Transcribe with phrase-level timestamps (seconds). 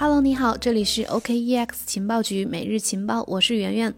[0.00, 3.92] Hello，你好，这里是 OKEX 情报局每日情报，我是圆圆。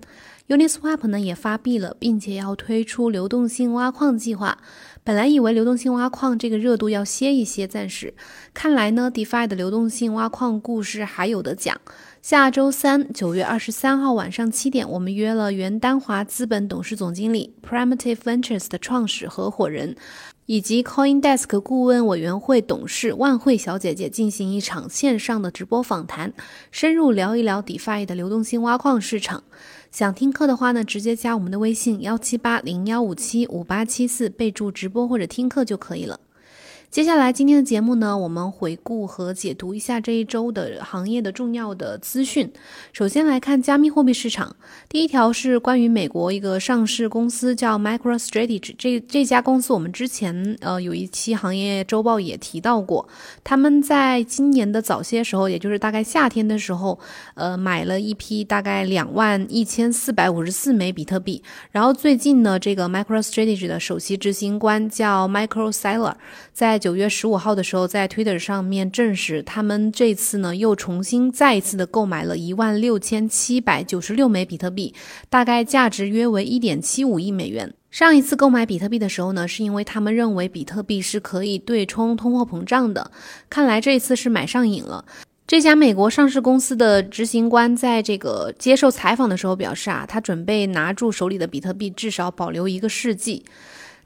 [0.49, 4.57] Uniswap 呢也发币了，并且要推出流动性挖矿计划。
[5.05, 8.15] 本来以为流动性挖矿这个热度要歇一歇，暂时
[8.55, 11.79] 看来呢，DeFi 的流动性挖矿故事还有的讲。
[12.23, 19.97] 下周三，九月二十三号晚上七点，我们约了原丹华资本董事总经理 Primitive Ventures 的创始合伙人。
[20.45, 26.33] 以及 CoinDesk 顾问委员会董事万慧小姐姐进行一场线上的直播访谈，
[26.73, 29.45] 深入聊一聊 DeFi 的流动性挖矿市场。
[29.93, 36.19] 想听课的话呢，直接加我们的微信幺七八零幺五七五八七四，备注直播或者听课就可以了。
[36.91, 42.53] 接下来今天的节目呢，我们回顾和解读一下这一周的行业的重要的资讯。
[42.93, 44.57] 首先来看加密货币市场，
[44.89, 53.09] 第一条是关于美国一个上市公司叫 MicroStrategy，这这家公司我们之前呃有一期行业周报也提到过，
[53.45, 56.99] 他们在今年的早些时候，也就是大概夏天的时候，
[57.37, 66.15] 呃买了一批大概两万一千四百五十四枚比特币，然后最近呢，这个 MicroStrategy 的首席执行官叫 Michael Saylor
[66.53, 74.93] 在九月十五号的时候，在 Twitter 上面证实，他们这次呢又重新再一次的购买了一万六千七百九十六枚比特币，
[75.29, 77.73] 大概价值约为一点七五亿美元。
[77.91, 83.11] 上一次购买比特币的时候呢，是因为他们认为比特币是可以对冲通货膨胀的。
[83.49, 85.05] 看来这一次是买上瘾了。
[85.47, 93.45] 这家美国上市公司的执行官在这个接受采访的时候表示啊，他准备拿住手里的比特币，至少保留一个世纪。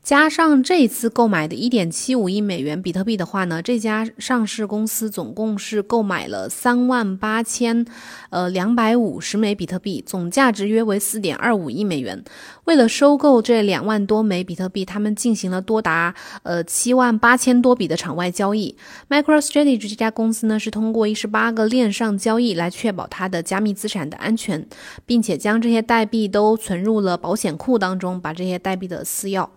[0.04, 7.86] 加上这次购买的1.75亿美元比特币的话呢，这家上市公司总共是购买了3万八千，
[8.28, 12.22] 呃，两百五十枚比特币，总价值约为4.25亿美元。
[12.64, 18.76] 为了收购这两万多枚比特币，他们进行了多达呃七万八千多笔的场外交易。
[19.08, 24.66] MicroStrategy 这家公司呢，是通过一十八个链上交易来确保它的加密资产的安全，
[25.06, 29.48] 并且将这些代币都存入了保险库当中，把这些代币的私钥。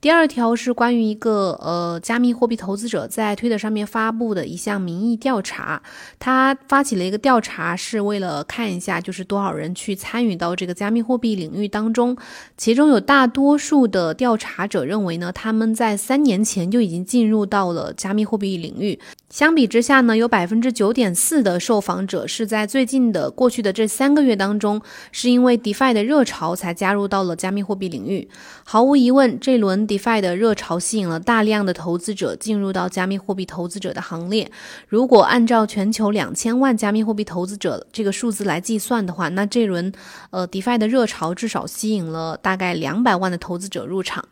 [0.00, 5.82] 第二条是关于一个呃加密货币投资者在推特上面发布的一项民意调查，
[6.20, 12.16] 他发起了一个调查，是为了看一下就是多少人去参与到这个加密货币领域当中，
[12.56, 19.00] 其中有大多数的调查者认为呢，他们在三年前就已经进入到了加密货币领域。
[19.28, 28.26] 相比之下呢，有百分之九点四的受访者是在最近的过去的这三个月当中，是因为 DeFi 的热潮才加入到了加密货币领域。
[28.64, 34.50] 毫无疑问，这轮 DeFi 的热潮吸引了大量的投资者进入到加密货币投资者的行列。
[34.86, 39.90] 如果按照全球两千万加密货币投资者这个数字来计算的话，那这轮
[40.30, 44.24] 呃 DeFi 的热潮至少吸引了大概两百万的投资者入场。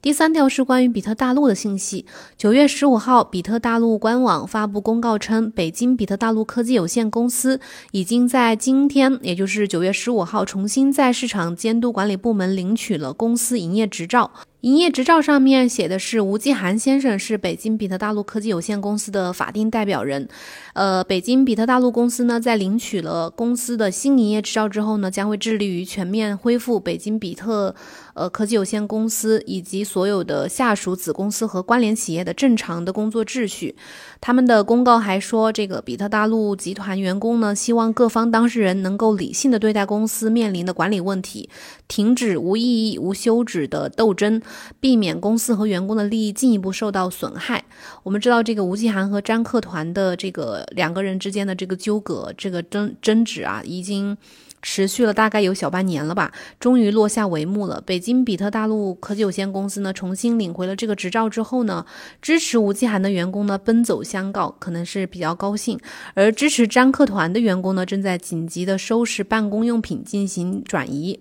[0.00, 2.04] 第三条是关于比特大陆的信息。
[2.36, 7.58] 九月十五号，比特大陆官网发布公告称，北京比特大陆科技有限公司
[7.90, 14.30] 已经在今天，也就是九月十五号，重新在市场监督管理部门领取了公司营业执照。
[14.64, 20.26] 营业执照上面写的是吴继涵先生是北京比特大陆科技有限公司的法定代表人。
[20.72, 27.74] 呃，北京比特大陆公司呢，在领取了公司的新营业执照之后呢，将会致力于全面恢复北京比特
[28.14, 33.76] 呃科技有限公司以及所有的下属子公司和关联企业的正常的工作秩序。
[34.22, 41.50] 他们的公告还说，这个比特大陆集团员工呢，希望各方当事人能够理性的对待公司面临的管理问题，
[41.86, 44.40] 停止无意义、无休止的斗争。
[44.80, 47.64] 避免公司和员工的利益进一步受到损害。
[48.02, 54.16] 我们知道，这个吴继涵和张克团的这个两个人之间的这个纠葛、这个争争执啊，已经
[54.62, 57.82] 持续了大概有小半年了吧，终于落下帷幕了。
[57.84, 61.84] 北京比特大陆科技有限公司呢，重新领回了这个执照之后呢，
[62.22, 65.76] 支持吴继涵的员工呢奔走相告，可能是比较高兴；
[66.14, 71.20] 而支持张克团的员工呢，正在紧急的收拾办公用品进行转移。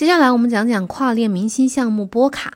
[0.00, 2.54] 接下来我们讲讲跨链明星项目波卡。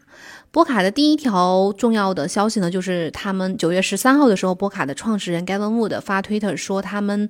[0.50, 7.28] 波卡的第一条重要的消息呢，就是他们九月十三号的时候，波卡的创始人 Gavin Wood 发推特说，他们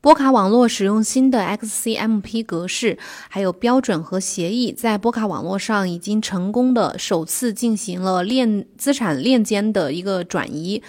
[0.00, 2.96] 波卡网络使用新的 XCMP 格式，
[3.28, 10.80] 还有标准和协议，在波卡网络上已经成功的首次进行了链资产链间的一个转移。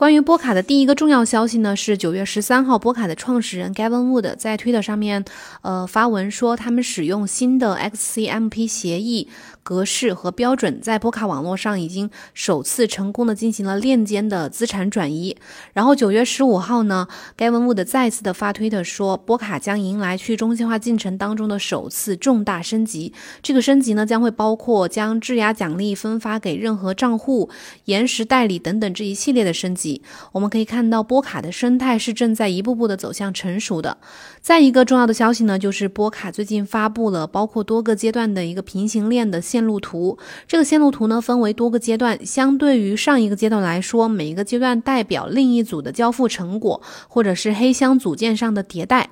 [0.00, 5.22] 关于波卡的第一个重要消息呢，是九月十三号，波卡的创始人 Gavin Wood 在推特上面，
[5.60, 9.28] 呃发文说，他们使用新的 XCMP 协议
[9.62, 15.34] 格式和标准，在波卡网络上已经首次成功的进行了链间的资产转移。
[15.72, 23.14] 然后九月十五号呢该文物的再次的发推特说，波卡将迎来去中心化进程当中的首次重大升级。
[23.42, 27.48] 这个升级呢，将会包括将质押奖励分发给任何账户、
[27.86, 29.70] 延时代理等等这一系列的升。
[29.74, 30.02] 级。
[30.32, 33.98] 我们可以看到波卡的生态是正在一步步的走向成熟的。
[34.40, 40.16] 再一个重要的消息呢，就是波卡最近发布了包括多个阶段的一个平行链的线路图。
[40.46, 49.10] 这个线路图呢，分为多个阶段，相对于上一个阶段来说，每一个阶段代表另一组的交付成果，或者是黑箱组件上的迭代。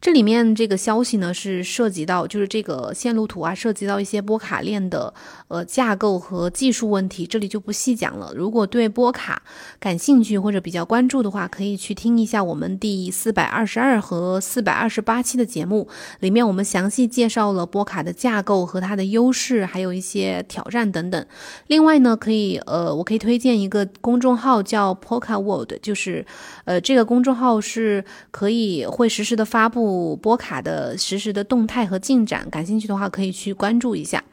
[0.00, 5.12] 这里面这个消息呢，是涉及到就是这个线路图啊，涉及到一些波卡链的
[5.48, 8.32] 呃架构和技术问题，这里就不细讲了。
[8.34, 9.42] 如果对波卡
[9.78, 15.86] 感兴趣或者比较关注的话，可以去听一下我们第四百二十二和四百二十八期的节目，
[16.20, 21.26] 里面我们详细介绍了波卡的架构和它的优势，还有一些挑战等等。
[21.66, 26.24] 另外呢，可以呃，我可以推荐一个公众号叫 Polka World，就是
[26.64, 29.89] 呃这个公众号是可以会实时的发布。
[30.16, 34.24] 波卡的实时的动态和进展，感兴趣的话可以去关注一下。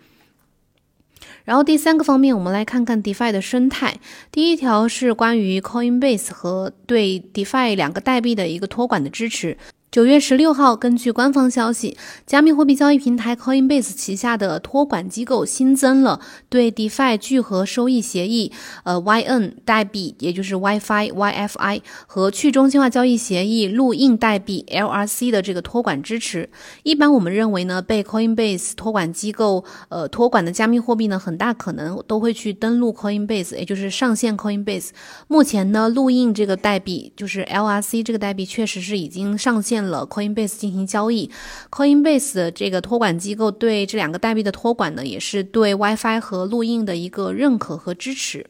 [1.45, 4.00] 然后第三个方面，我们来看看 DeFi 的生态。
[4.31, 9.57] 第一条是关于 Coinbase 和对 DeFi 两个代币的一个托管的支持。
[9.89, 16.19] 九月十六号，根据官方消息，加密货币交易平台 Coinbase 旗下的托管机构新增了
[16.50, 18.51] 对 DeFi 聚合收益协议，
[18.84, 26.50] 呃 YN 代币，也就是 WiFi YFI 和去中心化交易协议路印代币 LRC 的这个托管支持。
[26.83, 34.90] 一般我们认为呢，被 Coinbase 托管机构呃托管的加密货币呢，很大可能都会去登录 Coinbase，也就是上线 Coinbase。
[35.30, 39.77] 目前呢，路印这个代币就是 LRC 这个代币，确实是已经上线。
[39.84, 41.30] 了 Coinbase 进行交易
[41.72, 48.46] ，Coinbase 的这个托管机构对这两个代币的托管呢，也是对 WiFi 和录音的一个认可和支持。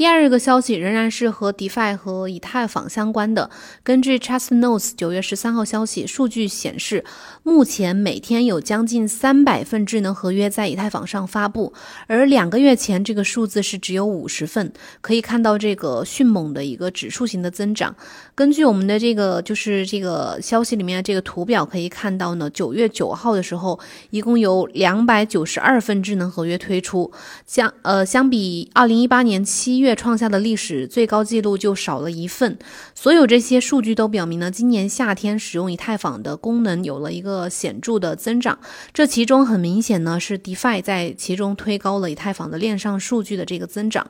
[0.00, 3.50] 第二个消息仍然是和 DeFi 和以太坊相关的。
[3.82, 7.04] 根据 Chestnotes 九月十三号消息，数据显示，
[7.42, 11.74] 目前每天有将近三百份智能合约在以太坊上发布，
[12.06, 14.72] 而两个月前这个数字是只有五十份。
[15.02, 17.94] 可以看到这个迅猛的一个指数型的增长。
[18.34, 27.12] 根据我们的这个就是这个消息里面的这个图表可以看到呢，九月九号的时候，一共有两百九十二份智能合约推出，
[27.44, 29.89] 相呃相比二零一八年七月。
[29.94, 32.58] 创下的历史最高纪录就少了一份，
[32.94, 38.58] 所有这些数据都表明呢，今年夏天使用以太坊的功能有了一个显著的增长。
[38.92, 44.06] 这其中很明显呢，是 DeFi 在其中推高了以太坊的链上数据的这个增长。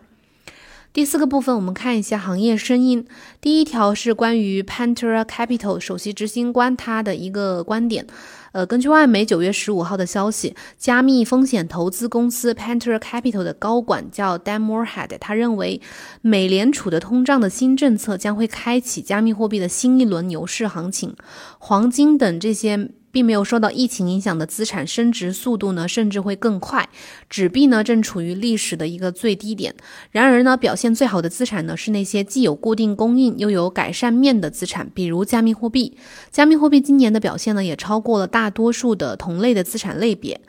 [0.93, 3.07] 第四个部分，我们看一下行业声音。
[3.41, 8.05] 第一条是关于 Pantera Capital 首席执行官他的一个观点。
[8.51, 15.81] 呃，根据外媒九月十五号的消息，加密风险投资公司 Pantera Capital 的高管叫 Dan Morehead，他认为
[16.23, 21.15] 美联储的通胀的新政策将会开启加密货币的新一轮牛市行情，
[21.61, 22.91] 黄金等这些。
[23.13, 26.89] 并没有受到疫情影响的资产升值速度呢，甚至会更快。
[27.29, 29.75] 纸币呢正处于历史的一个最低点。
[30.11, 35.97] 然而呢，表现最好的资产呢是那些既有固定供应又有改善面的资产，比如加密货币。
[36.31, 40.41] 加密货币今年的表现呢也超过了大多数的同类的资产类别。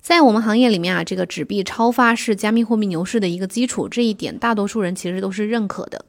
[0.00, 6.04] 在我们行业里面啊，这个纸币超发是加密货币牛市的一个基础，这一点大多数人其实都是认可的。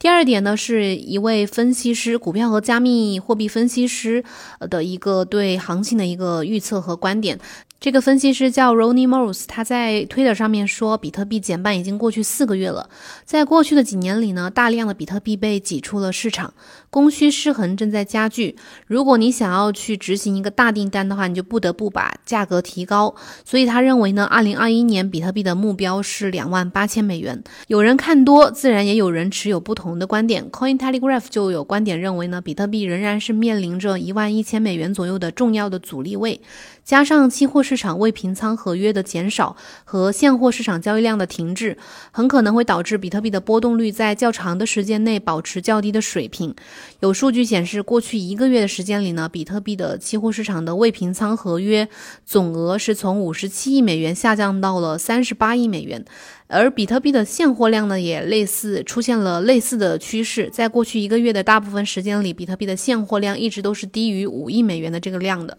[0.00, 4.24] 第二点呢，是一位分析师，股票和加密货币分析师
[4.70, 7.38] 的一个对行情的一个预测和观点。
[7.78, 12.88] 这个分析师叫 Ronnie Morse，他在 Twitter 上面说，比特币减半已经过去四个月了。
[13.26, 16.54] 在过去的几年里呢，大量的比特币被挤出了市场，
[16.90, 18.56] 供需失衡正在加剧。
[18.86, 23.14] 如果你想要去执行一个大订单的话，你就不得不把价格提高。
[23.44, 27.42] 所以他认为呢，二零二一年比特币的目标是两万八千美元。
[27.68, 30.50] 有人看多，自然也有人持有不同的观点。
[30.50, 36.40] Coin Telegraph 就有观点认为呢，比特币仍然是面临着一万一千美元左右的重要的阻力位。
[36.82, 39.54] 加上期货市场未平仓合约的减少
[39.84, 41.78] 和现货市场交易量的停滞，
[42.10, 46.52] 很可能会导致比特币的波动率在较长的时间内保持较低的水平。
[47.00, 51.88] 有数据显示，过去一个月的时间里呢，比特币的期货市场的未平仓合约
[52.24, 56.04] 总额是从五十七亿美元下降到了三十八亿美元，
[56.46, 60.50] 而比特币的现货量呢，也类似出现了类似的趋势。
[60.52, 65.58] 在过去一个月的大部分时间里，比特币的现货量一直都是低于五亿美元的这个量的。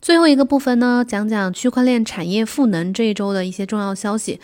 [0.00, 4.38] 最后一个部分呢，讲讲区块链产业赋能这一周的一些重要消息。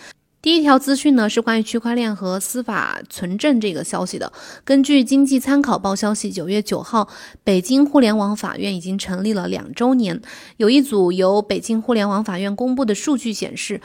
[0.45, 4.31] 第一条资讯呢是关于区块链和司法存证这个消息的。
[4.63, 7.09] 根据经济参考报消息，九月九号，
[7.43, 10.21] 北京互联网法院已经成立了两周年。
[10.59, 13.81] 有一组由北京互联网法院公布的数据显示。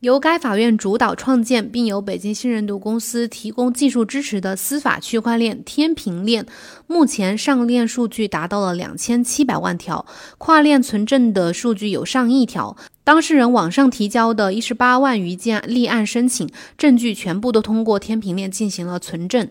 [0.00, 6.46] 由该法院主导创建，并由北京信任度公司提供技术支持的司法区块链天平链，
[6.86, 10.06] 目前上链数据达到了两千七百万条，
[10.38, 12.76] 跨链存证的数据有上亿条。
[13.08, 16.46] 当事人网上提交的一十八万余件立案申请
[16.76, 19.48] 证据，全部都通过天平链进行了存证。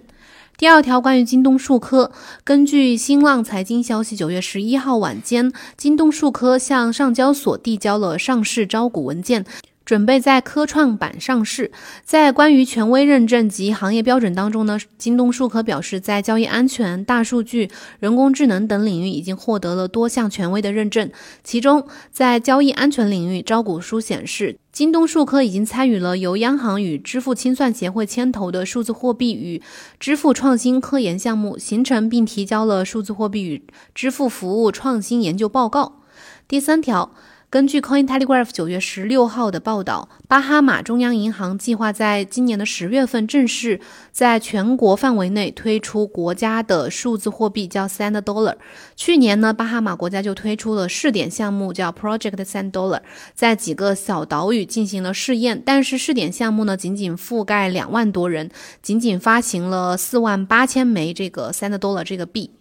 [0.60, 2.12] 第二条，关于京东数科，
[2.44, 9.44] 根据新浪财经消息，九月十一号晚间，京东数科向上交所递交了上市招股文件。
[9.88, 11.72] 准备在科创板上市。
[12.04, 21.10] 在关于权威认证及行业标准当中呢，京东数科表示，在交易安全、大数据、人工智能等领域已经获得了多项权威的认证。
[21.42, 29.62] 其中，在交易安全领域，招股书显示，京东数科已经参与了由央行与支付清算协会牵头的数字货币与
[30.02, 33.64] 支付创新科研项目，形成并提交了数字货币与
[33.96, 36.02] 支付服务创新研究报告。
[36.46, 37.14] 第三条。
[37.50, 43.80] 根据 Coin Telegraph 九月十六号的报道，巴哈马中央银行计划在今年的十月份正式
[44.12, 48.58] 在全国范围内推出国家的数字货币，叫 Sand Dollar。
[48.98, 53.00] 去年呢，巴哈马国家就推出了试点项目，叫 Project Sand Dollar，
[53.34, 55.64] 在几个小岛屿进行了试验。
[55.66, 58.52] 但是试点项目呢，仅仅覆盖两万多人，
[58.82, 62.57] 仅仅发行了四万八千枚这个 Sand Dollar 这个币。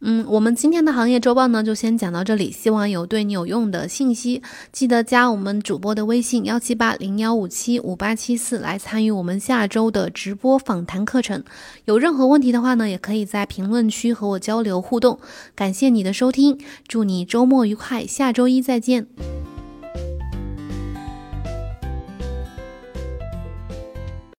[0.00, 2.52] 嗯，我们今天的行业周报呢，就先讲到这里。
[2.52, 4.40] 希望有对你有用的信息，
[4.70, 11.42] 记得加我们主播的微信幺七八零幺五七五八七四来参与我们下周的直播访谈课程。
[11.84, 15.18] 有任何问题的话呢，也可以在评论区和我交流互动。
[15.56, 19.47] 感谢你的收听，祝你周末愉快，下周一再见。